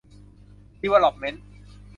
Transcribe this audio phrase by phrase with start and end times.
[0.79, 1.45] ดีเวลลอปเม้นท์